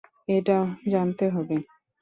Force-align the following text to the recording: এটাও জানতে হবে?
এটাও 0.29 0.63
জানতে 0.91 1.25
হবে? 1.29 1.57